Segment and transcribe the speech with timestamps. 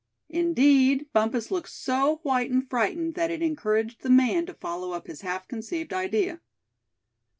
[0.31, 5.05] Indeed, Bumpus looked so white and frightened that it encouraged the man to follow up
[5.05, 6.41] his half conceived idea.